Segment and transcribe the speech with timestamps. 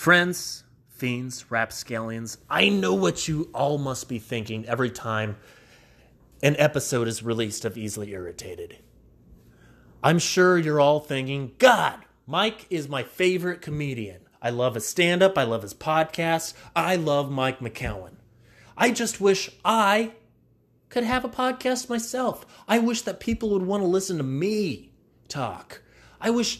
[0.00, 5.36] Friends, fiends, rapscallions, I know what you all must be thinking every time
[6.42, 8.78] an episode is released of Easily Irritated.
[10.02, 14.22] I'm sure you're all thinking, God, Mike is my favorite comedian.
[14.40, 18.14] I love his stand up, I love his podcast, I love Mike McCowan.
[18.78, 20.12] I just wish I
[20.88, 22.46] could have a podcast myself.
[22.66, 24.92] I wish that people would want to listen to me
[25.28, 25.82] talk.
[26.18, 26.58] I wish,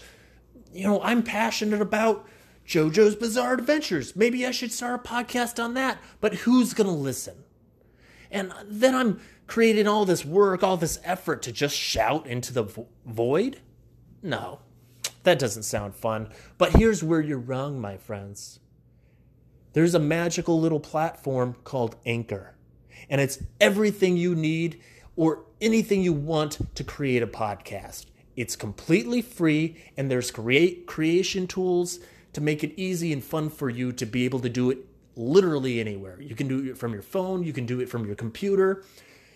[0.74, 2.28] you know, I'm passionate about
[2.70, 4.14] JoJo's Bizarre Adventures.
[4.14, 5.98] Maybe I should start a podcast on that.
[6.20, 7.42] But who's going to listen?
[8.30, 12.62] And then I'm creating all this work, all this effort to just shout into the
[12.62, 13.60] vo- void?
[14.22, 14.60] No,
[15.24, 16.28] that doesn't sound fun.
[16.58, 18.60] But here's where you're wrong, my friends.
[19.72, 22.54] There's a magical little platform called Anchor,
[23.08, 24.80] and it's everything you need
[25.16, 28.06] or anything you want to create a podcast.
[28.36, 31.98] It's completely free, and there's create creation tools
[32.32, 34.78] to make it easy and fun for you to be able to do it
[35.16, 36.20] literally anywhere.
[36.20, 38.84] You can do it from your phone, you can do it from your computer.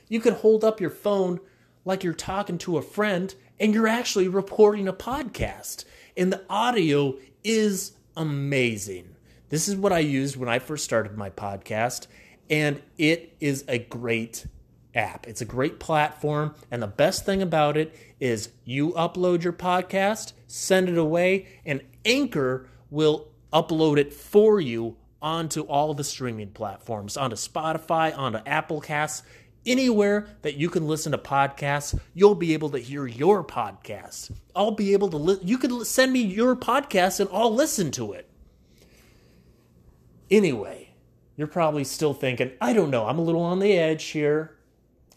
[0.09, 1.41] You can hold up your phone
[1.85, 5.85] like you're talking to a friend and you're actually reporting a podcast.
[6.17, 9.17] And the audio is amazing.
[9.49, 12.07] This is what I used when I first started my podcast,
[12.51, 14.47] and it is a great
[14.95, 15.27] app.
[15.27, 20.33] It's a great platform, and the best thing about it is you upload your podcast,
[20.47, 27.17] send it away, and Anchor will upload it for you onto all the streaming platforms,
[27.17, 29.23] onto Spotify, onto Apple Casts,
[29.67, 34.31] anywhere that you can listen to podcasts, you'll be able to hear your podcast.
[34.55, 38.13] I'll be able to li- you can send me your podcast and I'll listen to
[38.13, 38.29] it.
[40.31, 40.91] Anyway,
[41.37, 44.57] you're probably still thinking, I don't know, I'm a little on the edge here.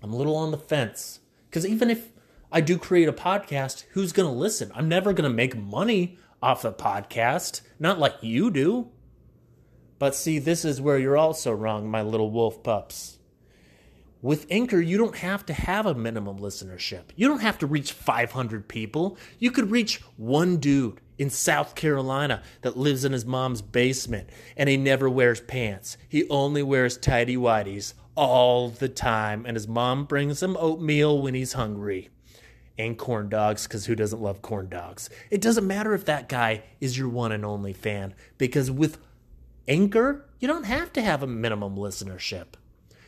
[0.02, 1.20] I'm a little on the fence.
[1.52, 2.12] Cuz even if
[2.52, 4.72] I do create a podcast, who's going to listen?
[4.74, 8.90] I'm never going to make money off the podcast, not like you do.
[10.00, 13.18] But see, this is where you're also wrong, my little wolf pups.
[14.22, 17.06] With Anchor, you don't have to have a minimum listenership.
[17.16, 19.18] You don't have to reach 500 people.
[19.40, 24.70] You could reach one dude in South Carolina that lives in his mom's basement and
[24.70, 25.98] he never wears pants.
[26.10, 31.36] He only wears tidy whities all the time, and his mom brings him oatmeal when
[31.36, 32.10] he's hungry
[32.78, 35.10] and corn dogs because who doesn't love corn dogs?
[35.30, 39.00] It doesn't matter if that guy is your one and only fan because with
[39.68, 42.46] Anchor, you don't have to have a minimum listenership.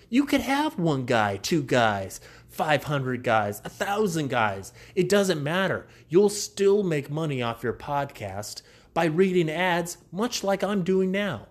[0.09, 2.19] You could have one guy, two guys,
[2.49, 4.73] 500 guys, a thousand guys.
[4.95, 5.87] It doesn't matter.
[6.09, 8.63] You'll still make money off your podcast
[8.93, 11.47] by reading ads, much like I'm doing now.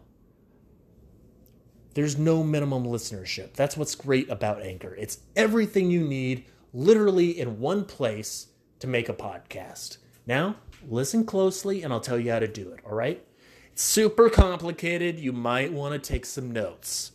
[1.94, 3.54] There's no minimum listenership.
[3.54, 4.94] That's what's great about Anchor.
[4.96, 8.48] It's everything you need literally in one place
[8.80, 9.98] to make a podcast.
[10.26, 10.56] Now,
[10.88, 13.24] listen closely and I'll tell you how to do it, all right?
[13.72, 15.18] It's super complicated.
[15.18, 17.12] You might want to take some notes.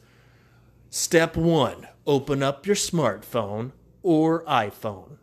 [0.90, 3.72] Step one open up your smartphone
[4.02, 5.18] or iPhone.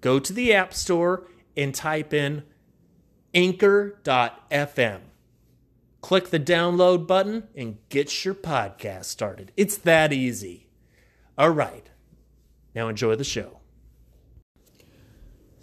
[0.00, 2.44] Go to the App Store and type in
[3.34, 5.00] anchor.fm.
[6.00, 9.52] Click the download button and get your podcast started.
[9.56, 10.68] It's that easy.
[11.38, 11.88] All right.
[12.74, 13.61] Now enjoy the show.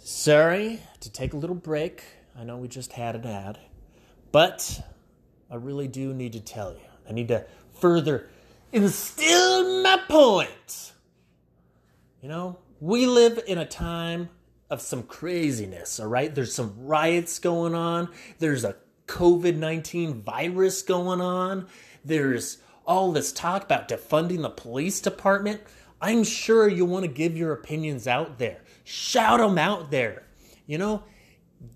[0.02, 2.02] Sorry to take a little break.
[2.34, 3.58] I know we just had an ad,
[4.32, 4.80] but
[5.50, 6.80] I really do need to tell you.
[7.06, 7.44] I need to
[7.78, 8.30] further
[8.72, 10.92] instill my point.
[12.22, 14.30] You know, we live in a time
[14.70, 16.34] of some craziness, all right?
[16.34, 18.08] There's some riots going on.
[18.38, 21.66] There's a COVID 19 virus going on.
[22.06, 22.56] There's
[22.86, 25.60] all this talk about defunding the police department.
[26.00, 28.62] I'm sure you want to give your opinions out there.
[28.92, 30.24] Shout them out there.
[30.66, 31.04] You know,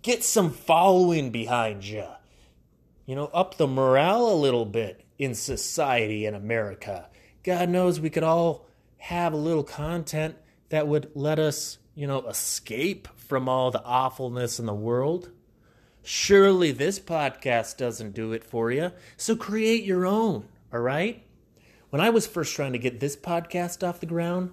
[0.03, 2.09] get some following behind you.
[3.07, 7.09] You know, up the morale a little bit in society in America.
[7.45, 8.67] God knows we could all
[8.97, 10.35] have a little content
[10.71, 15.31] that would let us, you know, escape from all the awfulness in the world.
[16.03, 18.91] Surely this podcast doesn't do it for you.
[19.17, 21.25] So create your own, all right?
[21.91, 24.51] When I was first trying to get this podcast off the ground,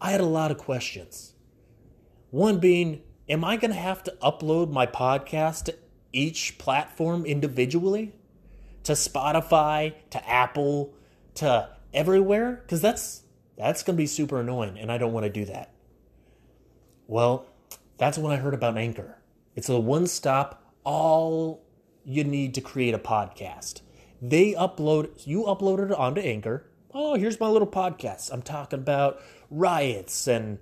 [0.00, 1.34] I had a lot of questions.
[2.30, 5.74] One being, am I going to have to upload my podcast to
[6.12, 8.12] each platform individually?
[8.84, 10.94] To Spotify, to Apple,
[11.36, 12.60] to everywhere?
[12.62, 13.22] Because that's
[13.56, 15.72] that's going to be super annoying, and I don't want to do that.
[17.06, 17.46] Well,
[17.96, 19.18] that's when I heard about Anchor.
[19.56, 21.64] It's a one stop, all
[22.04, 23.80] you need to create a podcast.
[24.22, 26.66] They upload, you upload it onto Anchor.
[26.94, 28.32] Oh, here's my little podcast.
[28.32, 29.20] I'm talking about
[29.50, 30.58] riots and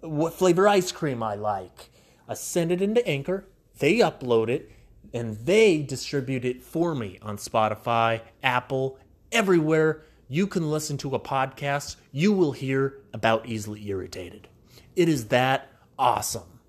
[0.00, 1.90] what flavor ice cream I like.
[2.28, 3.46] I send it into Anchor.
[3.78, 4.70] They upload it.
[5.14, 8.98] and they distribute it for me on Spotify, Apple,
[9.32, 14.48] everywhere you can listen to a podcast, you will hear about Easily Irritated.
[14.94, 16.60] It is that awesome.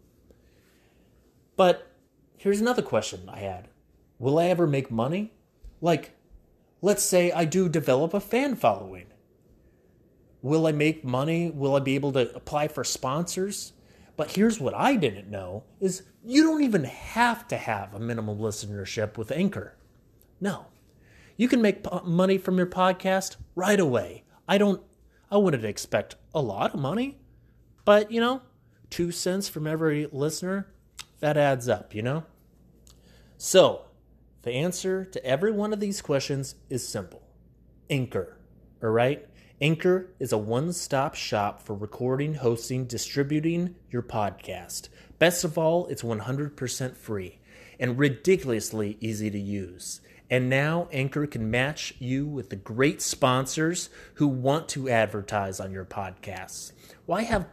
[1.57, 1.91] But
[2.37, 3.67] here's another question I had
[4.17, 5.33] Will I ever make money?
[5.81, 6.11] Like,
[6.81, 9.07] let's say I do develop a fan following.
[10.41, 11.51] Will I make money?
[11.51, 13.74] Will I be able to apply for sponsors?
[14.15, 18.38] But here's what I didn't know is you don't even have to have a minimum
[18.38, 19.77] listenership with Anchor.
[20.41, 20.68] No.
[21.38, 24.24] You can make money from your podcast right away.
[24.47, 24.81] I don't
[25.31, 27.19] I wouldn't expect a lot of money,
[27.86, 28.41] but you know,
[28.89, 30.74] 2 cents from every listener,
[31.19, 32.24] that adds up, you know?
[33.38, 33.86] So,
[34.41, 37.21] the answer to every one of these questions is simple.
[37.89, 38.38] Anchor,
[38.81, 39.28] all right?
[39.61, 44.88] Anchor is a one stop shop for recording, hosting, distributing your podcast.
[45.17, 47.39] Best of all, it's 100% free
[47.77, 50.00] and ridiculously easy to use.
[50.29, 55.73] And now Anchor can match you with the great sponsors who want to advertise on
[55.73, 56.71] your podcasts.
[57.05, 57.45] Why have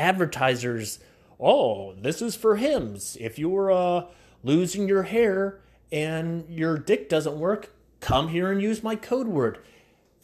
[0.00, 0.98] advertisers,
[1.38, 3.16] oh, this is for Hims.
[3.20, 4.06] If you're uh,
[4.42, 5.60] losing your hair
[5.92, 9.58] and your dick doesn't work, come here and use my code word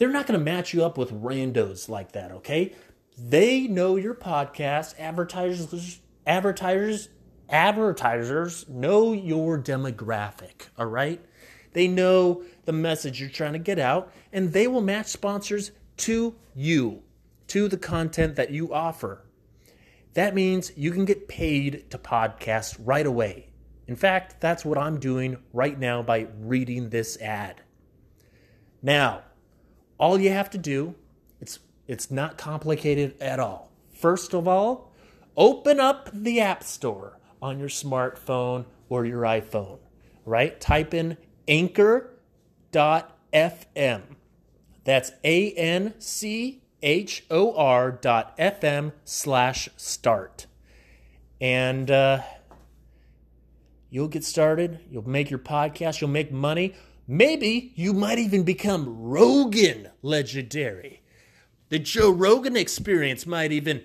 [0.02, 2.74] they're not going to match you up with randos like that, okay?
[3.16, 4.98] They know your podcast.
[4.98, 7.08] Advertisers, advertisers,
[7.48, 11.24] advertisers know your demographic, all right?
[11.72, 16.34] They know the message you're trying to get out, and they will match sponsors to
[16.52, 17.04] you,
[17.46, 19.24] to the content that you offer.
[20.14, 23.50] That means you can get paid to podcast right away.
[23.86, 27.60] In fact, that's what I'm doing right now by reading this ad.
[28.82, 29.22] Now,
[29.98, 30.94] all you have to do,
[31.40, 33.70] it's it's not complicated at all.
[33.92, 34.92] First of all,
[35.36, 39.78] open up the App Store on your smartphone or your iPhone,
[40.24, 40.60] right?
[40.60, 41.16] Type in
[41.48, 42.12] anchor.fm.
[44.84, 50.46] That's A N C H O R dot FM slash start.
[51.40, 52.22] And uh,
[53.90, 54.80] you'll get started.
[54.90, 56.00] You'll make your podcast.
[56.00, 56.74] You'll make money.
[57.12, 61.02] Maybe you might even become Rogan legendary.
[61.68, 63.82] The Joe Rogan experience might even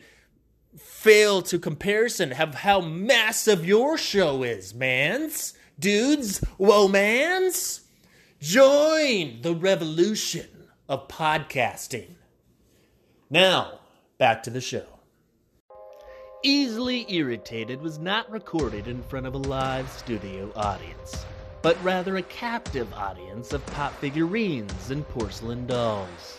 [0.78, 7.82] fail to comparison of how massive your show is, mans, dudes, whoa, mans.
[8.40, 10.48] Join the revolution
[10.88, 12.12] of podcasting.
[13.30, 13.82] Now,
[14.18, 14.86] back to the show.
[16.44, 21.26] Easily Irritated was not recorded in front of a live studio audience
[21.62, 26.38] but rather a captive audience of pop figurines and porcelain dolls.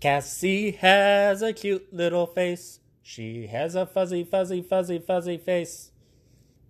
[0.00, 2.80] Cassie has a cute little face.
[3.02, 5.92] She has a fuzzy, fuzzy, fuzzy, fuzzy face.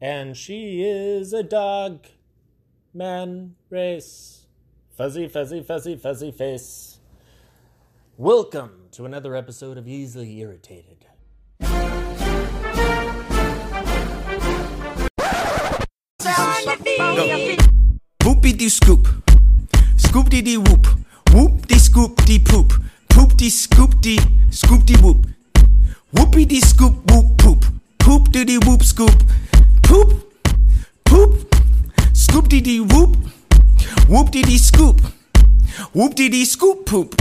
[0.00, 2.06] And she is a dog
[2.92, 4.46] man race.
[4.96, 6.98] Fuzzy, fuzzy, fuzzy, fuzzy face.
[8.18, 11.06] Welcome to another episode of Easily Irritated.
[18.24, 19.08] Whoopie dee scoop.
[19.96, 20.86] Scoop dee dee whoop.
[21.32, 22.78] Whoop dee scoop dee poop.
[23.06, 24.20] Poop dee scoop dee
[24.50, 25.26] scoop dee whoop.
[26.14, 27.64] Whoopie dee scoop whoop poop.
[27.96, 29.22] Poop dee dee whoop scoop.
[29.80, 30.14] Poop.
[31.02, 31.54] Poop.
[32.12, 33.16] Scoop dee dee whoop.
[34.08, 35.00] Whoop dee dee scoop.
[35.92, 37.14] Whoop dee dee scoop poop.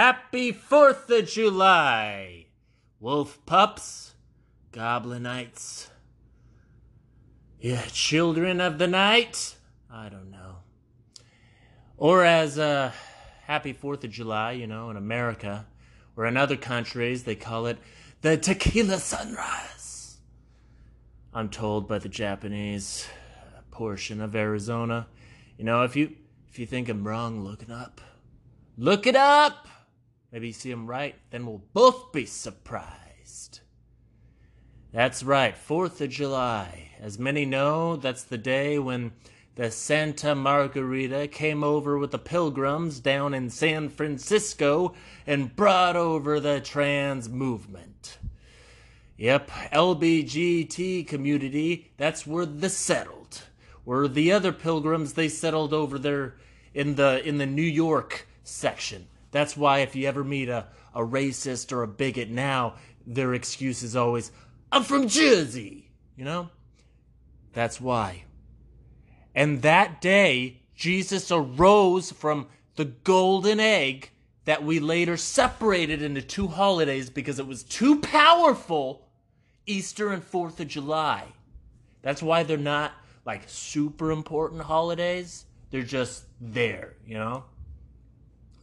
[0.00, 2.46] Happy 4th of July,
[3.00, 4.14] wolf pups,
[4.70, 5.88] goblinites.
[7.58, 9.56] Yeah, children of the night?
[9.92, 10.58] I don't know.
[11.96, 12.92] Or as uh,
[13.48, 15.66] Happy 4th of July, you know, in America,
[16.16, 17.78] or in other countries, they call it
[18.20, 20.18] the tequila sunrise.
[21.34, 23.08] I'm told by the Japanese
[23.72, 25.08] portion of Arizona.
[25.56, 26.14] You know, if you
[26.48, 28.00] if you think I'm wrong, look it up.
[28.76, 29.66] Look it up!
[30.32, 33.60] Maybe you see him right, then we'll both be surprised.
[34.92, 36.90] That's right, 4th of July.
[37.00, 39.12] As many know, that's the day when
[39.54, 44.94] the Santa Margarita came over with the pilgrims down in San Francisco
[45.26, 48.18] and brought over the trans movement.
[49.16, 53.42] Yep, LBGT community, that's where they settled.
[53.84, 56.36] Where the other pilgrims they settled over there
[56.72, 59.08] in the in the New York section.
[59.30, 62.74] That's why if you ever meet a, a racist or a bigot now,
[63.06, 64.32] their excuse is always,
[64.72, 65.90] I'm from Jersey.
[66.16, 66.50] You know?
[67.52, 68.24] That's why.
[69.34, 74.10] And that day, Jesus arose from the golden egg
[74.44, 79.08] that we later separated into two holidays because it was too powerful
[79.66, 81.24] Easter and 4th of July.
[82.02, 82.92] That's why they're not
[83.26, 85.44] like super important holidays.
[85.70, 87.44] They're just there, you know?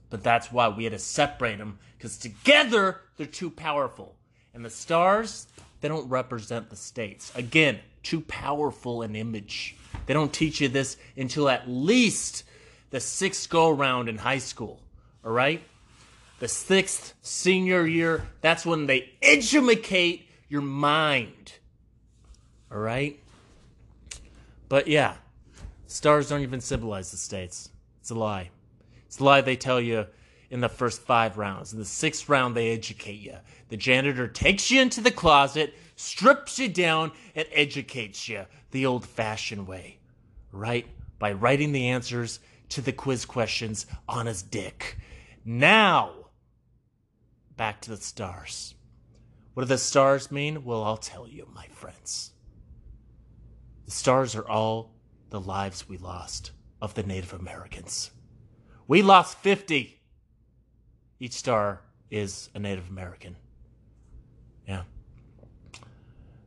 [0.09, 4.15] But that's why we had to separate them because together they're too powerful.
[4.53, 5.47] And the stars,
[5.81, 7.31] they don't represent the states.
[7.35, 9.75] Again, too powerful an image.
[10.05, 12.43] They don't teach you this until at least
[12.91, 14.79] the sixth go around in high school.
[15.23, 15.61] All right?
[16.39, 21.53] The sixth senior year, that's when they educate your mind.
[22.71, 23.19] All right?
[24.69, 25.15] But yeah,
[25.87, 27.69] stars don't even symbolize the states.
[28.01, 28.49] It's a lie.
[29.15, 30.07] It's a lie they tell you
[30.49, 31.71] in the first five rounds.
[31.71, 33.37] In the sixth round, they educate you.
[33.69, 39.05] The janitor takes you into the closet, strips you down, and educates you the old
[39.05, 39.99] fashioned way,
[40.51, 40.85] right?
[41.17, 44.97] By writing the answers to the quiz questions on his dick.
[45.45, 46.11] Now,
[47.55, 48.75] back to the stars.
[49.53, 50.65] What do the stars mean?
[50.65, 52.33] Well, I'll tell you, my friends.
[53.85, 54.91] The stars are all
[55.29, 58.11] the lives we lost of the Native Americans.
[58.87, 59.99] We lost 50.
[61.19, 63.35] Each star is a Native American.
[64.67, 64.83] Yeah.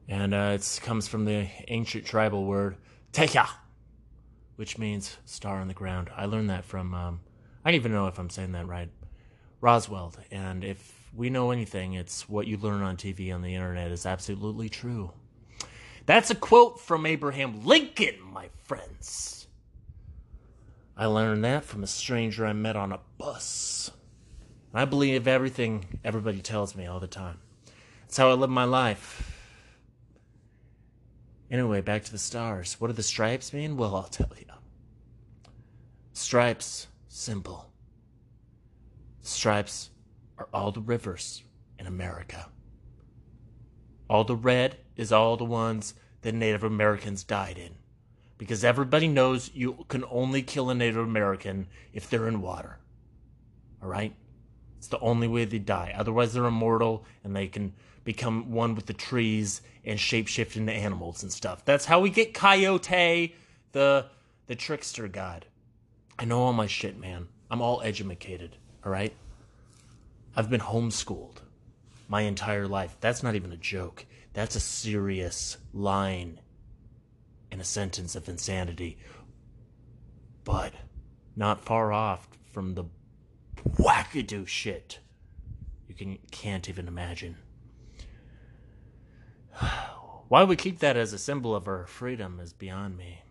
[0.08, 2.76] And uh, it comes from the ancient tribal word
[3.12, 3.48] Teya,
[4.56, 6.10] which means star on the ground.
[6.16, 7.20] I learned that from, um,
[7.64, 8.88] I don't even know if I'm saying that right,
[9.60, 10.14] Roswell.
[10.30, 14.06] And if we know anything, it's what you learn on TV on the internet is
[14.06, 15.12] absolutely true.
[16.06, 19.37] That's a quote from Abraham Lincoln, my friends.
[21.00, 23.92] I learned that from a stranger I met on a bus.
[24.74, 27.38] I believe everything everybody tells me all the time.
[28.00, 29.32] That's how I live my life.
[31.52, 32.80] Anyway, back to the stars.
[32.80, 33.76] What do the stripes mean?
[33.76, 34.44] Well, I'll tell you.
[36.14, 37.70] Stripes, simple.
[39.22, 39.90] Stripes
[40.36, 41.44] are all the rivers
[41.78, 42.48] in America.
[44.10, 47.77] All the red is all the ones that Native Americans died in.
[48.38, 52.78] Because everybody knows you can only kill a Native American if they're in water.
[53.82, 54.14] Alright?
[54.78, 55.92] It's the only way they die.
[55.96, 61.22] Otherwise, they're immortal and they can become one with the trees and shapeshift into animals
[61.22, 61.64] and stuff.
[61.64, 63.34] That's how we get Coyote,
[63.72, 64.06] the
[64.46, 65.44] the trickster god.
[66.18, 67.28] I know all my shit, man.
[67.50, 69.14] I'm all educated, all right?
[70.34, 71.38] I've been homeschooled
[72.08, 72.96] my entire life.
[73.00, 74.06] That's not even a joke.
[74.32, 76.40] That's a serious line
[77.50, 78.98] in a sentence of insanity.
[80.44, 80.74] But
[81.36, 82.84] not far off from the
[83.76, 85.00] wackadoo shit
[85.88, 87.36] you can can't even imagine.
[90.28, 93.22] Why we keep that as a symbol of our freedom is beyond me.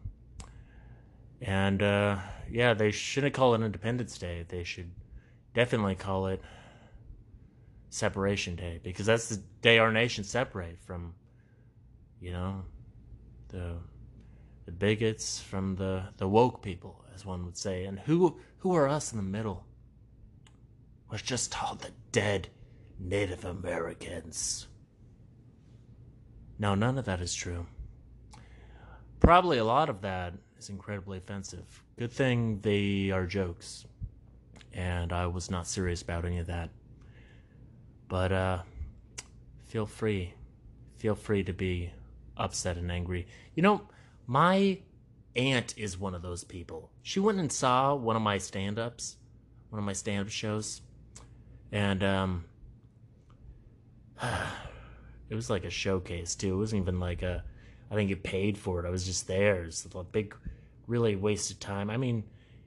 [1.39, 2.17] And uh,
[2.49, 4.43] yeah, they shouldn't call it Independence Day.
[4.47, 4.89] They should
[5.53, 6.41] definitely call it
[7.91, 11.13] Separation Day because that's the day our nation separate from,
[12.19, 12.63] you know,
[13.49, 13.75] the
[14.67, 17.85] the bigots from the the woke people, as one would say.
[17.85, 19.65] And who who are us in the middle?
[21.09, 22.49] We're just all the dead
[22.99, 24.67] Native Americans.
[26.59, 27.65] No, none of that is true.
[29.21, 31.81] Probably a lot of that is incredibly offensive.
[31.97, 33.85] Good thing they are jokes.
[34.73, 36.71] And I was not serious about any of that.
[38.09, 38.57] But uh
[39.63, 40.33] feel free.
[40.97, 41.93] Feel free to be
[42.35, 43.27] upset and angry.
[43.55, 43.81] You know,
[44.27, 44.79] my
[45.35, 46.91] aunt is one of those people.
[47.01, 49.15] She went and saw one of my stand-ups,
[49.69, 50.81] one of my stand-up shows.
[51.71, 52.45] And um
[55.29, 56.53] it was like a showcase too.
[56.53, 57.43] It wasn't even like a
[57.89, 58.87] I didn't get paid for it.
[58.87, 59.63] I was just there.
[59.63, 60.35] It's a big
[60.87, 61.89] really wasted time.
[61.89, 62.23] I mean,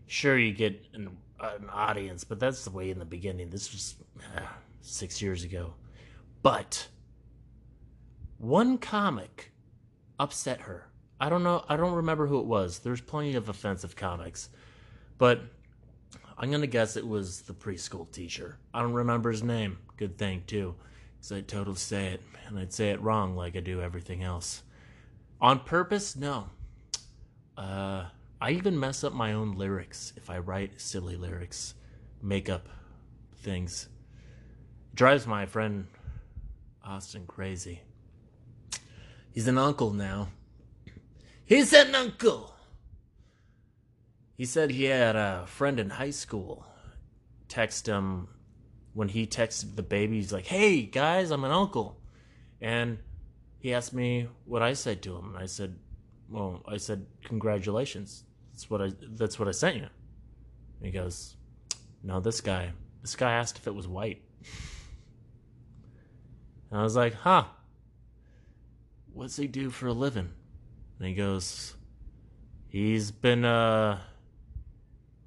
[0.06, 3.50] sure you get an, an audience, but that's the way in the beginning.
[3.50, 3.96] This was
[4.36, 4.40] uh,
[4.80, 5.74] 6 years ago.
[6.42, 6.88] But
[8.38, 9.52] one comic
[10.18, 10.89] upset her.
[11.20, 11.64] I don't know.
[11.68, 12.78] I don't remember who it was.
[12.78, 14.48] There's plenty of offensive comics,
[15.18, 15.42] but
[16.38, 18.56] I'm gonna guess it was the preschool teacher.
[18.72, 19.78] I don't remember his name.
[19.98, 20.74] Good thing too,
[21.18, 24.62] because I'd totally say it, and I'd say it wrong like I do everything else.
[25.42, 26.16] On purpose?
[26.16, 26.48] No.
[27.56, 28.06] Uh,
[28.40, 31.74] I even mess up my own lyrics if I write silly lyrics,
[32.22, 32.68] make up
[33.42, 33.88] things.
[34.94, 35.86] Drives my friend
[36.82, 37.82] Austin crazy.
[39.32, 40.28] He's an uncle now.
[41.50, 42.54] He's an uncle.
[44.36, 46.64] He said he had a friend in high school
[47.48, 48.28] text him
[48.94, 50.14] when he texted the baby.
[50.14, 52.00] He's like, "Hey guys, I'm an uncle,"
[52.60, 52.98] and
[53.58, 55.34] he asked me what I said to him.
[55.36, 55.76] I said,
[56.28, 58.22] "Well, I said congratulations.
[58.52, 59.88] That's what I that's what I sent you.
[60.78, 61.34] And he goes,
[62.04, 62.70] No, this guy
[63.02, 64.22] this guy asked if it was white.
[66.70, 67.46] And I was like, huh.
[69.12, 70.30] What's he do for a living?
[71.00, 71.74] And he goes,
[72.68, 73.98] He's been uh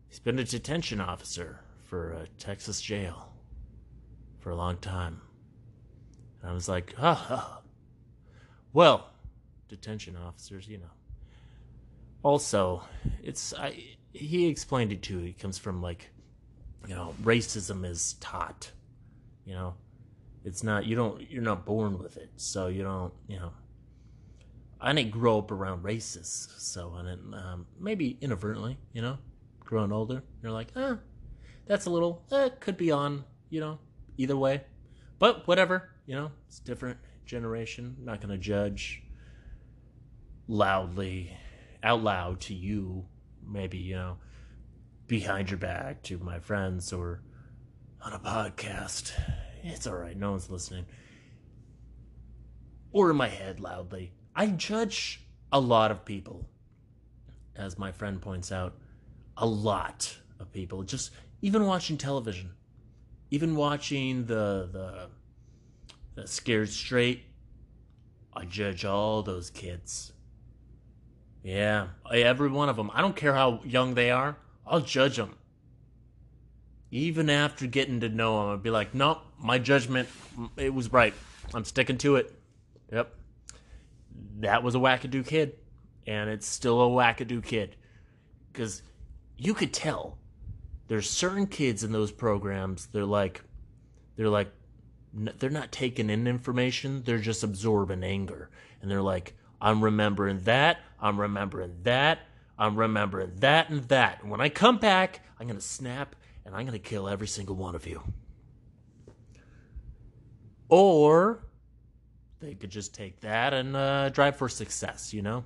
[0.08, 3.34] he's been a detention officer for a Texas jail
[4.40, 5.20] for a long time.
[6.42, 7.62] And I was like, ah,
[8.72, 9.10] well,
[9.68, 10.92] detention officers, you know.
[12.24, 12.84] Also,
[13.22, 15.20] it's I he explained it too.
[15.20, 16.10] He comes from like,
[16.88, 18.72] you know, racism is taught.
[19.44, 19.74] You know,
[20.46, 23.52] it's not you don't you're not born with it, so you don't you know.
[24.84, 29.18] I didn't grow up around racists, so I didn't um, maybe inadvertently, you know,
[29.62, 30.98] growing older, you're like, ah,
[31.66, 33.80] that's a little eh, could be on, you know,
[34.18, 34.62] either way,
[35.20, 37.96] but whatever, you know, it's different generation.
[37.98, 39.02] I'm not gonna judge
[40.50, 41.32] loudly,
[41.82, 43.06] out loud to you,
[43.42, 44.18] maybe you know,
[45.08, 47.22] behind your back to my friends or
[48.02, 49.14] on a podcast.
[49.64, 50.86] It's all right, no one's listening.
[52.92, 54.12] Or in my head loudly.
[54.36, 55.22] I judge
[55.52, 56.46] a lot of people,
[57.56, 58.74] as my friend points out,
[59.38, 60.84] a lot of people.
[60.84, 61.12] Just
[61.42, 62.52] even watching television,
[63.30, 65.10] even watching the the,
[66.16, 67.24] the Scared Straight.
[68.36, 70.12] I judge all those kids.
[71.44, 72.90] Yeah, every one of them.
[72.94, 74.38] I don't care how young they are.
[74.66, 75.36] I'll judge them.
[76.90, 80.08] Even after getting to know them, I'd be like, nope, my judgment,
[80.58, 81.14] it was right.
[81.54, 82.34] I'm sticking to it.
[82.92, 83.14] Yep
[84.40, 85.56] that was a wackadoo kid,
[86.08, 87.76] and it's still a wackadoo kid,
[88.52, 88.82] because
[89.38, 90.18] you could tell
[90.88, 92.88] there's certain kids in those programs.
[92.88, 93.42] They're like,
[94.16, 94.52] they're like,
[95.14, 97.04] they're not taking in information.
[97.04, 98.50] They're just absorbing anger,
[98.82, 100.80] and they're like, I'm remembering that.
[101.00, 102.20] I'm remembering that.
[102.58, 104.22] I'm remembering that and that.
[104.22, 107.76] And when I come back, I'm gonna snap and I'm gonna kill every single one
[107.76, 108.04] of you.
[110.70, 111.46] Or
[112.44, 115.46] they could just take that and uh, drive for success, you know?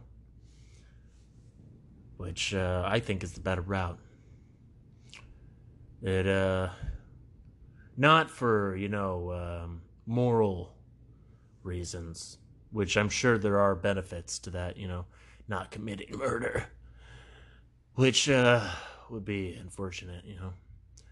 [2.18, 4.00] Which uh, I think is the better route.
[6.02, 6.70] It, uh,
[7.96, 10.74] not for, you know, um, moral
[11.62, 12.40] reasons,
[12.72, 15.06] which I'm sure there are benefits to that, you know,
[15.48, 16.66] not committing murder,
[17.94, 18.68] which uh,
[19.10, 20.54] would be unfortunate, you know.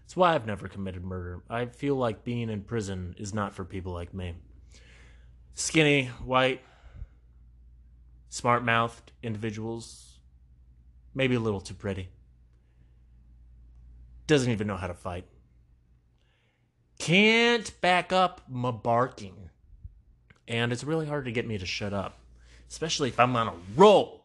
[0.00, 1.42] That's why I've never committed murder.
[1.50, 4.34] I feel like being in prison is not for people like me
[5.56, 6.60] skinny, white,
[8.28, 10.18] smart mouthed individuals,
[11.14, 12.10] maybe a little too pretty.
[14.28, 15.24] Doesn't even know how to fight.
[16.98, 19.50] Can't back up my barking.
[20.46, 22.18] And it's really hard to get me to shut up,
[22.68, 24.24] especially if I'm on a roll.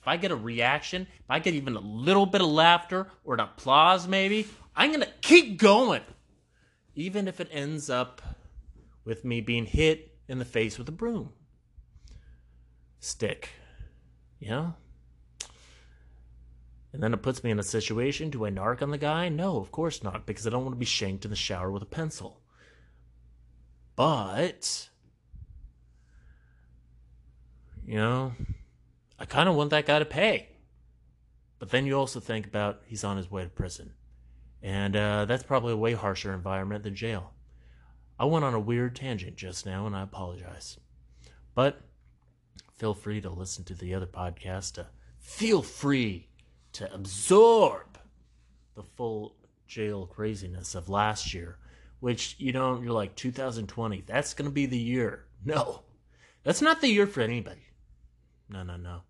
[0.00, 3.34] If I get a reaction, if I get even a little bit of laughter or
[3.34, 6.02] an applause, maybe, I'm going to keep going.
[6.94, 8.22] Even if it ends up
[9.04, 11.32] with me being hit in the face with a broom
[13.00, 13.50] stick.
[14.38, 14.74] You know?
[16.92, 19.28] And then it puts me in a situation do I narc on the guy?
[19.28, 21.82] No, of course not, because I don't want to be shanked in the shower with
[21.82, 22.40] a pencil.
[23.94, 24.88] But,
[27.84, 28.32] you know,
[29.18, 30.50] I kind of want that guy to pay.
[31.58, 33.92] But then you also think about he's on his way to prison.
[34.62, 37.32] And uh, that's probably a way harsher environment than jail.
[38.18, 40.78] I went on a weird tangent just now, and I apologize.
[41.54, 41.80] But
[42.76, 44.74] feel free to listen to the other podcast.
[44.74, 44.86] To
[45.20, 46.28] feel free
[46.72, 47.98] to absorb
[48.74, 51.58] the full jail craziness of last year,
[52.00, 54.02] which, you know, you're like 2020.
[54.06, 55.26] That's going to be the year.
[55.44, 55.82] No,
[56.42, 57.68] that's not the year for anybody.
[58.48, 59.02] No, no, no.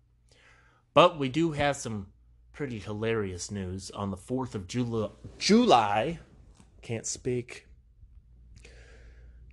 [0.93, 2.07] But we do have some
[2.51, 5.09] pretty hilarious news on the 4th of July.
[5.37, 6.19] July.
[6.81, 7.67] Can't speak.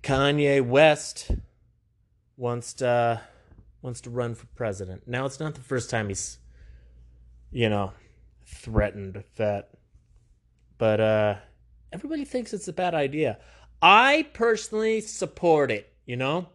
[0.07, 1.31] Kanye West
[2.37, 3.19] wants to
[3.81, 5.05] wants to run for president.
[5.05, 6.39] Now it's not the first time he's
[7.51, 7.91] you know
[8.45, 9.71] threatened that
[10.77, 11.35] but uh
[11.91, 13.37] everybody thinks it's a bad idea.
[13.81, 16.47] I personally support it, you know?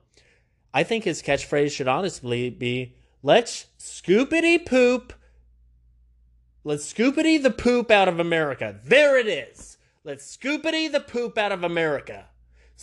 [0.73, 5.12] I think his catchphrase should honestly be let's scoopity poop
[6.65, 8.81] let's scoopity the poop out of America.
[8.83, 9.77] There it is.
[10.05, 12.29] Let's scoopity the poop out of America.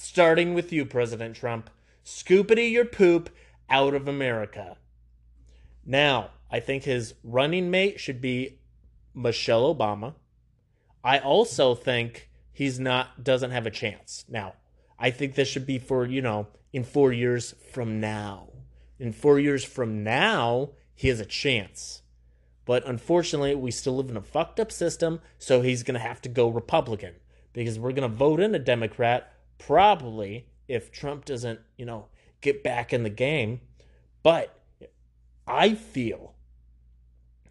[0.01, 1.69] Starting with you, President Trump.
[2.05, 3.29] Scoopity your poop
[3.69, 4.77] out of America.
[5.85, 8.59] Now, I think his running mate should be
[9.13, 10.13] Michelle Obama.
[11.03, 14.23] I also think he's not doesn't have a chance.
[14.29, 14.53] Now,
[14.97, 18.53] I think this should be for, you know, in 4 years from now.
[18.99, 22.03] In 4 years from now, he has a chance.
[22.63, 26.21] But unfortunately, we still live in a fucked up system, so he's going to have
[26.21, 27.15] to go Republican
[27.51, 32.07] because we're going to vote in a Democrat probably if Trump doesn't, you know,
[32.41, 33.61] get back in the game.
[34.23, 34.59] But
[35.47, 36.35] I feel,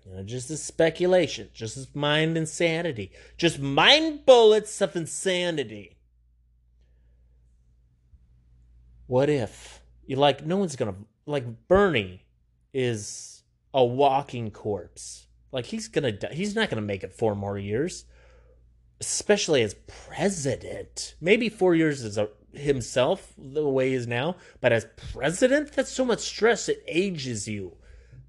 [0.05, 5.97] you know, just a speculation, just as mind insanity, just mind bullets of insanity.
[9.07, 10.45] What if you like?
[10.45, 12.27] No one's gonna like Bernie
[12.75, 13.43] is
[13.73, 15.27] a walking corpse.
[15.51, 16.35] Like he's gonna die.
[16.35, 18.05] He's not gonna make it four more years,
[19.01, 21.15] especially as president.
[21.21, 25.93] Maybe four years as a himself the way he is now, but as president, that's
[25.93, 26.69] so much stress.
[26.69, 27.77] It ages you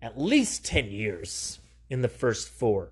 [0.01, 2.91] at least 10 years in the first four.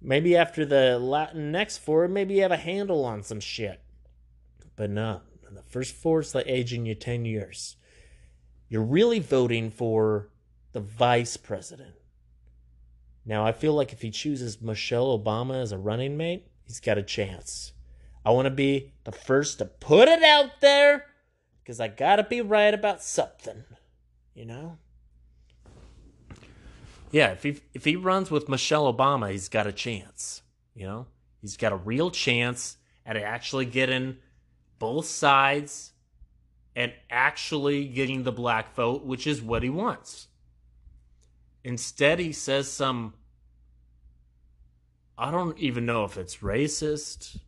[0.00, 3.80] Maybe after the Latin next four, maybe you have a handle on some shit.
[4.74, 7.76] But no, the first four is like aging you 10 years.
[8.68, 10.30] You're really voting for
[10.72, 11.94] the vice president.
[13.24, 16.96] Now, I feel like if he chooses Michelle Obama as a running mate, he's got
[16.96, 17.74] a chance.
[18.24, 21.04] I want to be the first to put it out there
[21.62, 23.64] because I got to be right about something,
[24.32, 24.78] you know?
[27.10, 30.40] Yeah, if he if he runs with Michelle Obama, he's got a chance,
[30.74, 31.08] you know?
[31.42, 34.16] He's got a real chance at actually getting
[34.78, 35.92] both sides
[36.74, 40.28] and actually getting the black vote, which is what he wants.
[41.64, 43.12] Instead, he says some
[45.18, 47.38] I don't even know if it's racist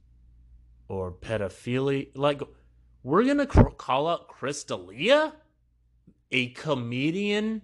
[0.88, 2.08] or pedophilia.
[2.14, 2.42] Like,
[3.02, 5.34] we're going to cr- call out Chris D'Elia,
[6.30, 7.62] a comedian,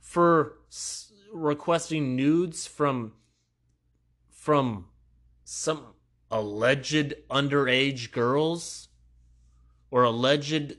[0.00, 3.12] for s- requesting nudes from
[4.30, 4.86] from
[5.44, 5.94] some
[6.30, 8.88] alleged underage girls
[9.90, 10.76] or alleged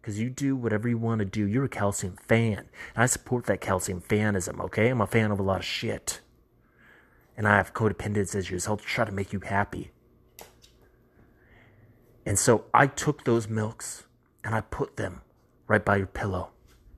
[0.00, 1.46] because you do whatever you want to do.
[1.46, 2.58] You're a calcium fan.
[2.94, 4.88] And I support that calcium fanism, okay?
[4.88, 6.20] I'm a fan of a lot of shit
[7.40, 8.68] and I have codependence issues.
[8.68, 9.92] I'll try to make you happy.
[12.26, 14.02] And so I took those milks
[14.44, 15.22] and I put them
[15.66, 16.50] right by your pillow,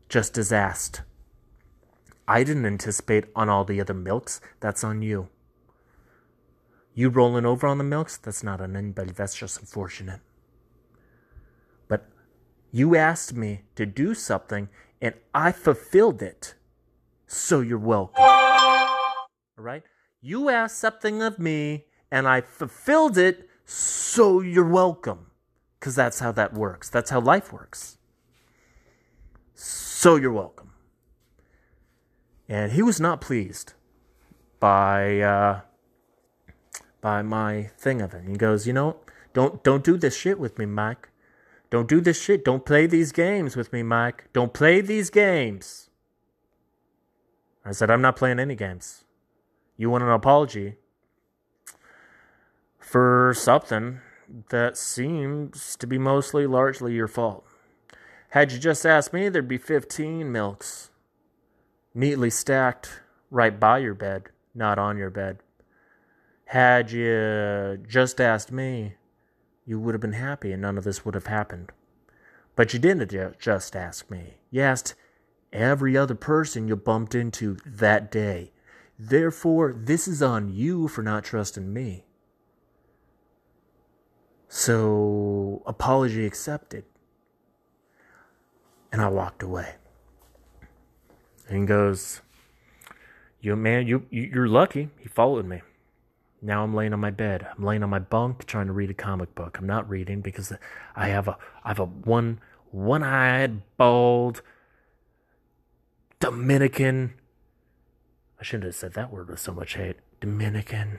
[0.08, 1.02] just as asked.
[2.26, 4.40] I didn't anticipate on all the other milks.
[4.58, 5.28] That's on you.
[6.92, 9.12] You rolling over on the milks, that's not on anybody.
[9.12, 10.22] That's just unfortunate.
[11.86, 12.08] But
[12.72, 14.68] you asked me to do something
[15.00, 16.56] and I fulfilled it.
[17.28, 18.24] So you're welcome.
[18.24, 19.84] All right?
[20.22, 25.26] You asked something of me and I fulfilled it, so you're welcome.
[25.78, 26.88] Because that's how that works.
[26.88, 27.98] That's how life works.
[29.54, 30.70] So you're welcome.
[32.48, 33.74] And he was not pleased
[34.60, 35.60] by uh,
[37.00, 38.24] by my thing of it.
[38.28, 38.96] He goes, you know,
[39.32, 41.08] don't don't do this shit with me, Mike.
[41.70, 42.44] Don't do this shit.
[42.44, 44.28] Don't play these games with me, Mike.
[44.32, 45.88] Don't play these games.
[47.64, 49.01] I said, I'm not playing any games.
[49.82, 50.76] You want an apology
[52.78, 53.98] for something
[54.50, 57.44] that seems to be mostly largely your fault.
[58.28, 60.92] Had you just asked me, there'd be 15 milks
[61.96, 65.38] neatly stacked right by your bed, not on your bed.
[66.44, 68.94] Had you just asked me,
[69.66, 71.72] you would have been happy and none of this would have happened.
[72.54, 74.34] But you didn't just ask me.
[74.48, 74.94] You asked
[75.52, 78.52] every other person you bumped into that day.
[79.04, 82.04] Therefore, this is on you for not trusting me.
[84.46, 86.84] So, apology accepted.
[88.92, 89.74] And I walked away.
[91.48, 92.20] And goes,
[93.40, 94.90] "You man, you you're lucky.
[95.00, 95.62] He followed me.
[96.40, 97.48] Now I'm laying on my bed.
[97.50, 99.58] I'm laying on my bunk trying to read a comic book.
[99.58, 100.52] I'm not reading because
[100.94, 104.42] I have a I have a one one-eyed, bald
[106.20, 107.14] Dominican
[108.42, 109.98] I shouldn't have said that word with so much hate.
[110.20, 110.98] Dominican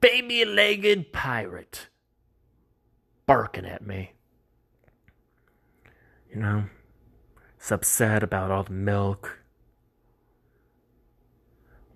[0.00, 1.88] baby legged pirate
[3.26, 4.12] barking at me.
[6.32, 6.64] You know,
[7.58, 9.40] he's upset about all the milk.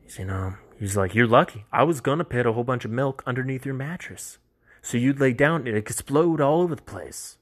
[0.03, 1.65] He's, you know, he's like, You're lucky.
[1.71, 4.39] I was gonna put a whole bunch of milk underneath your mattress.
[4.83, 7.37] So you'd lay down and it'd explode all over the place.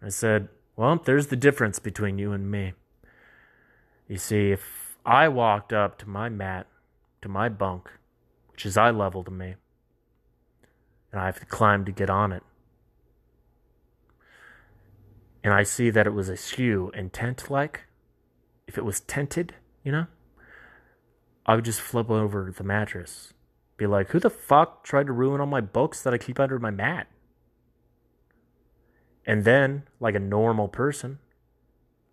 [0.00, 2.72] I said, Well, there's the difference between you and me.
[4.08, 6.66] You see, if I walked up to my mat,
[7.22, 7.90] to my bunk,
[8.52, 9.54] which is eye level to me,
[11.10, 12.42] and I have to climb to get on it.
[15.42, 17.86] And I see that it was askew and tent like.
[18.66, 20.06] If it was tented, you know,
[21.46, 23.32] I would just flip over the mattress.
[23.76, 26.58] Be like, who the fuck tried to ruin all my books that I keep under
[26.58, 27.08] my mat?
[29.26, 31.18] And then, like a normal person,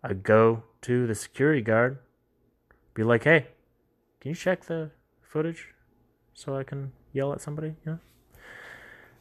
[0.02, 1.98] I'd go to the security guard
[2.98, 3.46] Be like, hey,
[4.20, 4.90] can you check the
[5.22, 5.68] footage
[6.34, 7.76] so I can yell at somebody?
[7.86, 7.98] You know?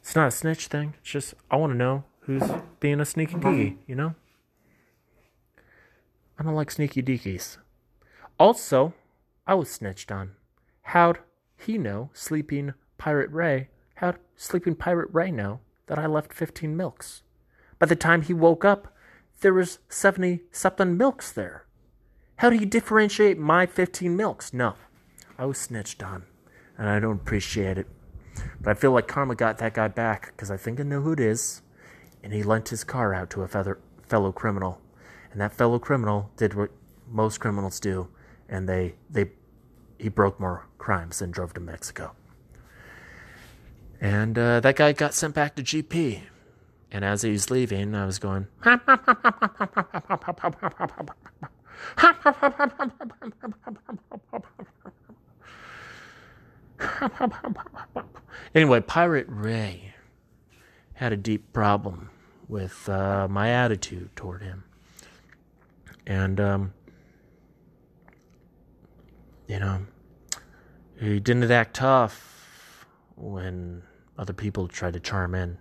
[0.02, 0.96] It's not a snitch thing.
[1.00, 2.42] It's just I want to know who's
[2.80, 3.48] being a sneaky mm-hmm.
[3.48, 4.16] deaky, you know?
[6.40, 7.58] I don't like sneaky deakies.
[8.40, 8.96] Also,
[9.46, 10.32] I was snitched on.
[10.82, 11.20] How'd
[11.56, 17.22] he know, sleeping Pirate Ray, how'd sleeping Pirate Ray know that I left 15 milks?
[17.78, 18.92] By the time he woke up,
[19.42, 21.67] there was 70 something milks there.
[22.38, 24.54] How do you differentiate my 15 milks?
[24.54, 24.76] No,
[25.40, 26.26] I was snitched on,
[26.78, 27.88] and I don't appreciate it.
[28.62, 31.14] But I feel like karma got that guy back because I think I know who
[31.14, 31.64] it is,
[32.24, 34.80] and he lent his car out to a feather, fellow criminal,
[35.32, 36.70] and that fellow criminal did what
[37.10, 38.08] most criminals do,
[38.48, 39.32] and they they
[39.98, 42.12] he broke more crimes and drove to Mexico.
[44.00, 46.22] And uh, that guy got sent back to GP.
[46.92, 48.46] And as he was leaving, I was going.
[58.56, 59.94] anyway, Pirate Ray
[60.94, 62.10] had a deep problem
[62.48, 64.64] with uh, my attitude toward him.
[66.06, 66.74] And, um,
[69.48, 69.86] you know,
[71.00, 72.86] he didn't act tough
[73.16, 73.84] when
[74.18, 75.58] other people tried to charm in.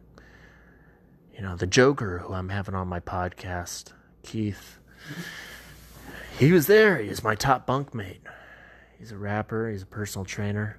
[1.34, 4.78] You know, the Joker, who I'm having on my podcast, Keith,
[6.38, 6.98] he was there.
[6.98, 8.20] He was my top bunkmate.
[8.98, 10.78] He's a rapper, he's a personal trainer.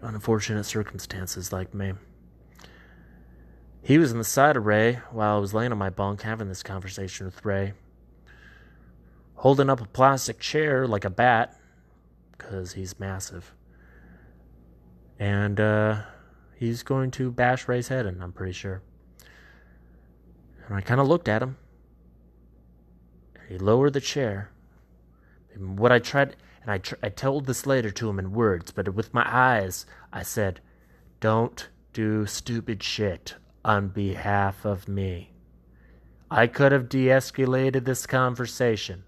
[0.00, 1.94] Unfortunate circumstances like me.
[3.82, 6.48] He was in the side of Ray while I was laying on my bunk having
[6.48, 7.74] this conversation with Ray,
[9.34, 11.58] holding up a plastic chair like a bat,
[12.32, 13.54] because he's massive.
[15.18, 16.02] And uh,
[16.56, 18.82] he's going to bash Ray's head in, I'm pretty sure.
[20.66, 21.58] And I kind of looked at him.
[23.48, 24.50] He lowered the chair.
[25.54, 28.72] And what I tried, and I, tr- I told this later to him in words,
[28.72, 30.60] but with my eyes, I said,
[31.20, 35.32] Don't do stupid shit on behalf of me.
[36.30, 39.04] I could have de escalated this conversation,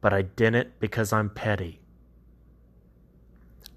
[0.00, 1.80] but I didn't because I'm petty.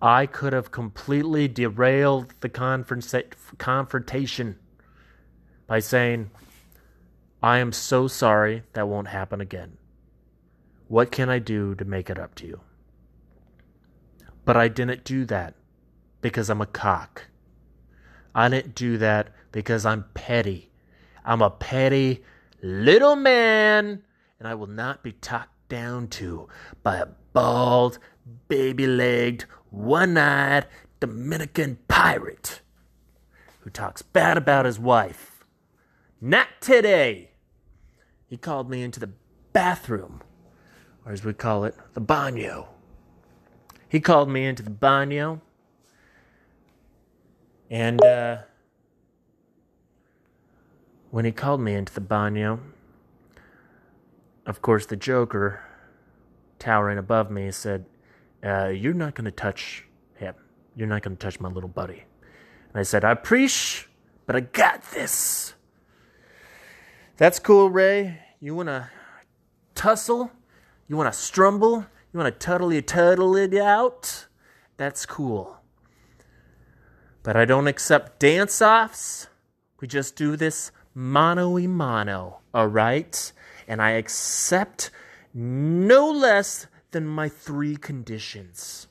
[0.02, 4.58] I could have completely derailed the confronta- confrontation
[5.68, 6.32] by saying,
[7.42, 9.79] I am so sorry that won't happen again.
[10.90, 12.62] What can I do to make it up to you?
[14.44, 15.54] But I didn't do that
[16.20, 17.28] because I'm a cock.
[18.34, 20.72] I didn't do that because I'm petty.
[21.24, 22.24] I'm a petty
[22.64, 24.02] little man,
[24.40, 26.48] and I will not be talked down to
[26.82, 28.00] by a bald,
[28.48, 30.66] baby legged, one eyed
[31.00, 32.62] Dominican pirate
[33.60, 35.46] who talks bad about his wife.
[36.20, 37.30] Not today.
[38.26, 39.12] He called me into the
[39.54, 40.24] bathroom,
[41.10, 42.68] or as we call it, the baño.
[43.90, 45.42] He called me into the baño,
[47.72, 48.38] and uh,
[51.10, 52.60] when he called me into the baño,
[54.46, 55.64] of course, the Joker,
[56.60, 57.86] towering above me, said,
[58.46, 60.36] uh, You're not going to touch him.
[60.76, 62.04] You're not going to touch my little buddy.
[62.72, 63.90] And I said, I preach,
[64.28, 65.56] but I got this.
[67.18, 68.20] That's cool, Ray.
[68.40, 68.90] You want to
[69.74, 70.32] tussle?
[70.90, 71.86] You want to strumble?
[72.12, 74.26] You want to tuddle tuddle it out?
[74.78, 75.58] That's cool.
[77.22, 79.28] But I don't accept dance offs.
[79.80, 83.32] We just do this mano y mano, all right?
[83.68, 84.90] And I accept
[85.32, 88.88] no less than my three conditions.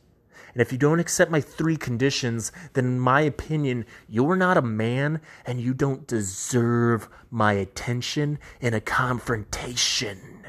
[0.53, 4.63] And if you don't accept my three conditions, then in my opinion, you're not a
[4.63, 10.48] man and you don't deserve my attention in a confrontation.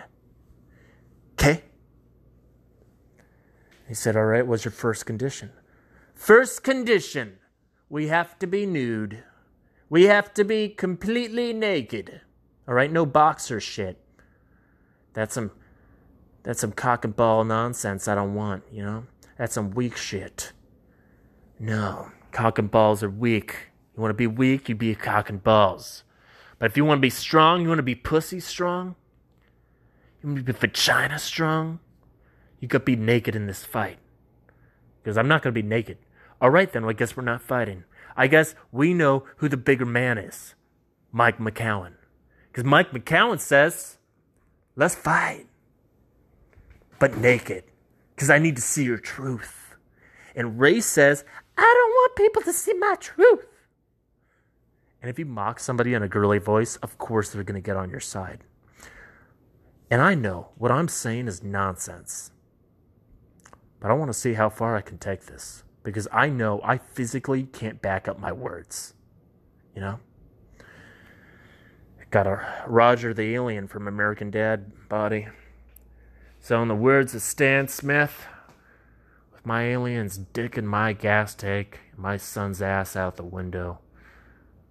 [1.40, 1.64] Okay?
[3.88, 5.52] He said, All right, what's your first condition?
[6.14, 7.38] First condition
[7.90, 9.24] we have to be nude.
[9.90, 12.22] We have to be completely naked.
[12.68, 13.98] All right, no boxer shit.
[15.14, 15.52] That's some
[16.44, 19.06] that's some cock and ball nonsense I don't want, you know?
[19.38, 20.54] That's some weak shit.
[21.60, 23.70] No, cock and balls are weak.
[23.96, 26.04] You want to be weak, you be a cock and balls.
[26.60, 28.96] But if you want to be strong, you want to be pussy strong,
[30.22, 31.80] you want to be vagina strong,
[32.60, 34.00] you to be naked in this fight.
[35.02, 35.98] Because I'm not going to be naked.
[36.42, 37.84] All right, then, well, I guess we're not fighting.
[38.16, 40.56] I guess we know who the bigger man is
[41.12, 41.94] Mike McCowan.
[42.52, 43.98] Because Mike McCowan says,
[44.76, 45.48] let's fight,
[46.98, 47.64] but naked.
[48.16, 49.76] Because I need to see your truth.
[50.36, 51.24] And Ray says,
[51.58, 53.46] I don't want people to see my truth.
[55.02, 57.78] And if you mock somebody in a girly voice, of course they're going to get
[57.78, 58.44] on your side.
[59.92, 62.32] And I know what I'm saying is nonsense.
[63.80, 66.78] but I want to see how far I can take this because I know I
[66.78, 68.94] physically can't back up my words.
[69.74, 70.00] You know?
[72.12, 75.28] Got a Roger the Alien from American Dad body.
[76.40, 78.26] So, in the words of Stan Smith,
[79.32, 83.80] with my alien's dick in my gas tank, my son's ass out the window,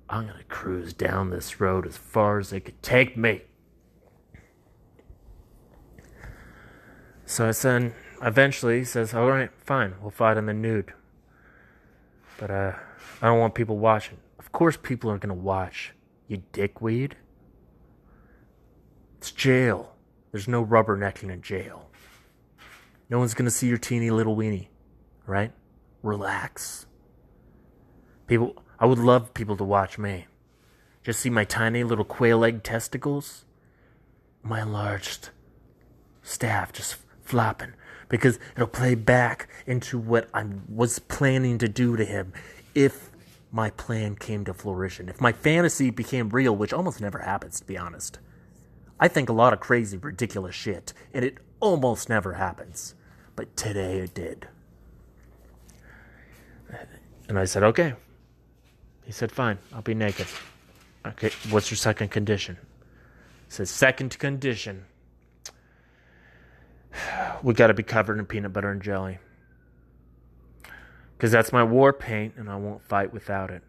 [0.09, 3.42] I'm gonna cruise down this road as far as it could take me.
[7.28, 10.94] So I said, eventually, he says, All right, fine, we'll fight in the nude.
[12.38, 12.72] But uh,
[13.20, 14.16] I don't want people watching.
[14.38, 15.92] Of course, people are gonna watch.
[16.26, 17.16] You dickweed.
[19.18, 19.94] It's jail.
[20.32, 21.90] There's no rubbernecking in jail.
[23.10, 24.68] No one's gonna see your teeny little weenie,
[25.26, 25.52] right?
[26.02, 26.86] Relax.
[28.26, 30.28] People, I would love people to watch me.
[31.04, 33.44] Just see my tiny little quail egg testicles,
[34.42, 35.28] my enlarged
[36.22, 36.96] staff just
[37.28, 37.74] flopping
[38.08, 42.32] because it'll play back into what I was planning to do to him
[42.74, 43.10] if
[43.52, 45.08] my plan came to fruition.
[45.08, 48.18] If my fantasy became real, which almost never happens, to be honest.
[49.00, 52.94] I think a lot of crazy, ridiculous shit, and it almost never happens.
[53.36, 54.48] But today it did.
[57.28, 57.94] And I said, okay.
[59.04, 60.26] He said, fine, I'll be naked.
[61.06, 62.58] Okay, what's your second condition?
[63.46, 64.84] He said, second condition.
[67.42, 69.18] We gotta be covered in peanut butter and jelly.
[71.16, 73.62] Because that's my war paint, and I won't fight without it.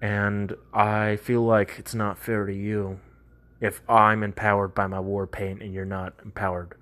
[0.00, 3.00] And I feel like it's not fair to you
[3.60, 6.74] if I'm empowered by my war paint and you're not empowered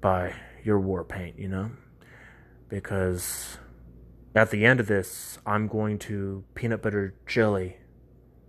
[0.00, 1.70] by your war paint, you know?
[2.68, 3.58] Because
[4.34, 7.78] at the end of this, I'm going to peanut butter jelly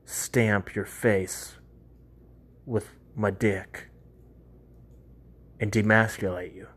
[0.04, 1.56] stamp your face
[2.66, 3.90] with my dick
[5.60, 6.68] and demasculate you.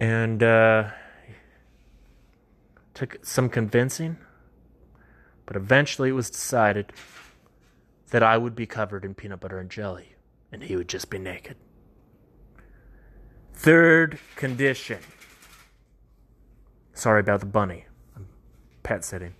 [0.00, 0.90] And uh,
[2.94, 4.16] took some convincing,
[5.46, 6.92] but eventually it was decided
[8.10, 10.16] that I would be covered in peanut butter and jelly,
[10.50, 11.56] and he would just be naked.
[13.52, 15.00] Third condition.
[16.94, 17.86] Sorry about the bunny.
[18.16, 18.26] I'm
[18.82, 19.34] pet sitting.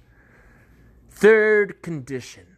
[1.11, 2.50] Third condition.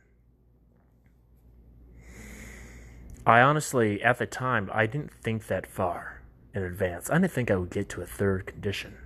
[3.24, 6.22] I honestly, at the time, I didn't think that far
[6.54, 7.08] in advance.
[7.08, 8.96] I didn't think I would get to a third condition.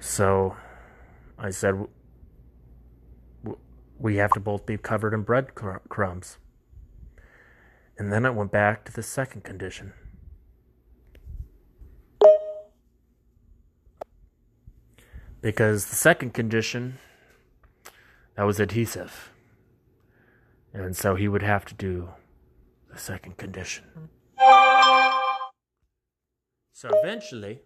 [0.00, 0.56] So
[1.38, 1.86] I said,
[3.98, 6.36] we have to both be covered in breadcrumbs.
[7.96, 9.94] And then I went back to the second condition.
[15.40, 16.98] Because the second condition,
[18.36, 19.30] that was adhesive.
[20.74, 22.10] And so he would have to do
[22.92, 23.84] the second condition.
[23.96, 24.06] Mm-hmm.
[26.72, 27.60] So eventually,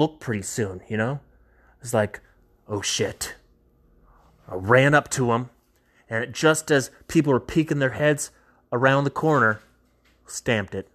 [0.00, 1.20] look pretty soon, you know?
[1.80, 2.20] It's like,
[2.66, 3.36] oh shit.
[4.48, 5.50] I ran up to him,
[6.08, 8.30] and just as people were peeking their heads
[8.72, 9.60] around the corner,
[10.26, 10.88] stamped it.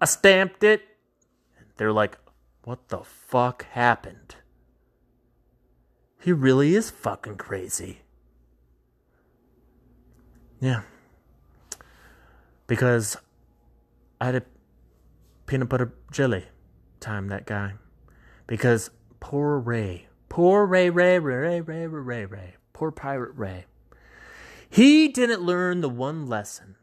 [0.00, 0.82] I stamped it.
[1.76, 2.18] They're like,
[2.64, 4.36] what the fuck happened?
[6.20, 8.00] He really is fucking crazy.
[10.60, 10.82] Yeah.
[12.66, 13.16] Because
[14.20, 14.42] I had a
[15.46, 16.46] peanut butter jelly
[17.00, 17.74] time that guy.
[18.48, 18.90] Because
[19.20, 23.66] poor Ray, poor Ray, Ray, Ray, Ray, Ray, Ray, Ray, poor Pirate Ray.
[24.68, 26.74] He didn't learn the one lesson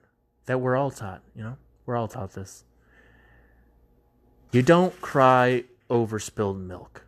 [0.46, 1.58] that we're all taught, you know?
[1.86, 2.64] We're all taught this.
[4.52, 7.06] You don't cry over spilled milk.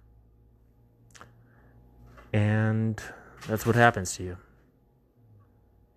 [2.33, 3.01] And
[3.47, 4.37] that's what happens to you.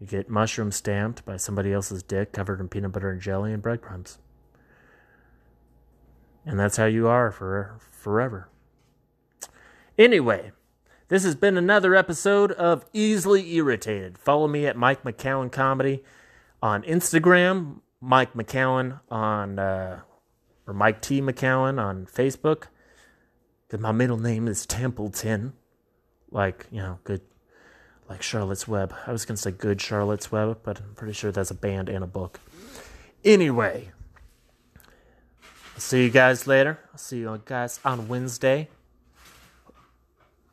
[0.01, 3.63] You get mushroom stamped by somebody else's dick covered in peanut butter and jelly and
[3.63, 4.19] breadcrumbs.
[6.51, 8.49] And that's how you are for forever.
[9.97, 10.51] Anyway,
[11.07, 14.19] this has been another episode of Easily Irritated.
[14.19, 16.03] Follow me at Mike McCowan Comedy
[16.61, 20.01] on Instagram, Mike McCowan on, uh,
[20.67, 21.23] or Mike T.
[21.23, 22.65] McCowan on Facebook.
[23.69, 25.53] Because my middle name is Templeton.
[26.33, 27.21] Like, you know, good,
[28.09, 28.93] like Charlotte's Web.
[29.07, 32.03] I was to say good Charlotte's Web, but I'm pretty sure that's a band and
[32.03, 32.41] a book.
[33.25, 33.93] Anyway,
[35.81, 36.79] I'll see you guys later.
[36.93, 38.69] I'll see you guys on Wednesday.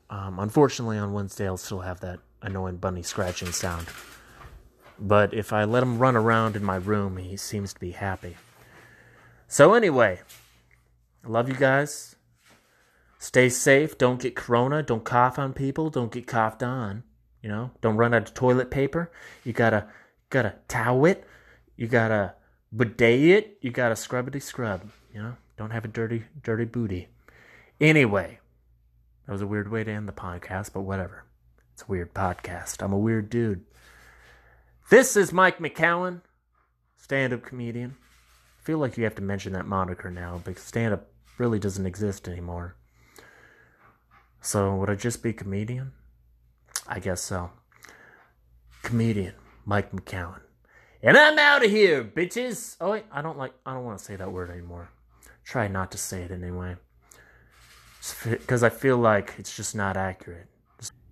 [0.09, 3.88] Um, unfortunately, on Wednesday, I'll still have that annoying bunny scratching sound.
[4.97, 8.38] But if I let him run around in my room, he seems to be happy.
[9.49, 10.21] So, anyway,
[11.25, 12.15] I love you guys.
[13.19, 13.97] Stay safe.
[13.97, 14.82] Don't get corona.
[14.82, 15.89] Don't cough on people.
[15.89, 17.03] Don't get coughed on.
[17.43, 19.11] You know, don't run out of toilet paper.
[19.43, 19.88] You gotta,
[20.30, 21.25] gotta towel it.
[21.75, 22.36] You gotta
[22.73, 23.57] bidet it.
[23.59, 24.89] You gotta scrubbity scrub.
[25.18, 27.07] You know, don't have a dirty, dirty booty.
[27.82, 28.38] Anyway,
[29.26, 31.24] that was a weird way to end the podcast, but whatever.
[31.74, 32.84] It's a weird podcast.
[32.84, 33.65] I'm a weird dude.
[34.91, 36.22] This is Mike McCowan,
[36.97, 37.97] stand up comedian.
[38.61, 41.07] I feel like you have to mention that moniker now because stand up
[41.39, 42.76] really doesn't exist anymore.
[44.39, 45.93] So, would I just be comedian?
[46.88, 47.49] I guess so.
[48.84, 49.34] Comedian,
[49.65, 50.41] Mike McCowan.
[51.01, 52.78] And I'm out of here, bitches.
[52.80, 54.91] Oh wait, I don't like I don't want to say that word anymore.
[55.48, 56.76] Try not to say it anyway.
[58.26, 60.48] Because I feel like it's just not accurate.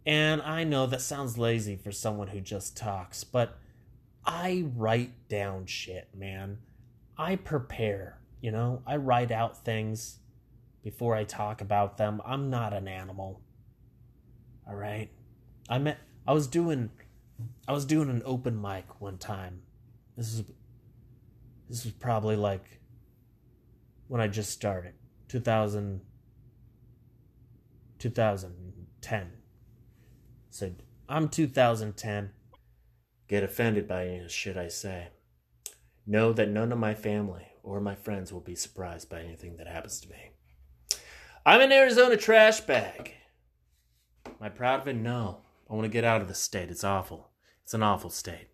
[0.06, 3.58] And I know that sounds lazy for someone who just talks, but
[4.26, 6.58] I write down shit, man.
[7.18, 8.82] I prepare, you know?
[8.86, 10.20] I write out things
[10.84, 12.22] before I talk about them.
[12.26, 13.42] I'm not an animal.
[14.68, 15.10] All right?
[15.70, 16.90] I met I was doing
[17.68, 19.62] I was doing an open mic one time.
[20.18, 20.44] This is
[21.70, 22.82] this was probably like
[24.08, 24.94] when I just started.
[25.28, 26.02] 2000
[28.00, 29.32] 2010.
[30.50, 32.32] Said, I'm 2010.
[33.28, 35.08] Get offended by any shit I say.
[36.06, 39.68] Know that none of my family or my friends will be surprised by anything that
[39.68, 40.32] happens to me.
[41.46, 43.14] I'm an Arizona trash bag.
[44.26, 44.96] Am I proud of it?
[44.96, 45.42] No.
[45.70, 46.70] I want to get out of the state.
[46.70, 47.32] It's awful.
[47.64, 48.50] It's an awful state.